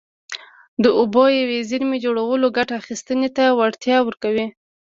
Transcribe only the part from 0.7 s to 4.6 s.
د اوبو د یوې زېرمې جوړول ګټه اخیستنې ته وړتیا ورکوي.